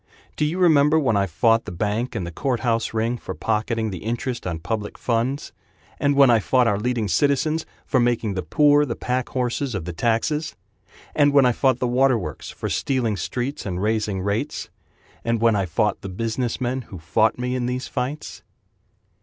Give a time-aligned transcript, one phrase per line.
[0.35, 3.99] Do you remember when I fought The bank and the courthouse ring, For pocketing the
[3.99, 5.51] interest on public funds?
[5.99, 9.85] And when I fought our leading citizens For making the poor the pack horses of
[9.85, 10.55] the taxes?
[11.13, 14.71] And when I fought the water works For stealing streets and raising rates?
[15.23, 18.41] And when I fought the business men Who fought me in these fights?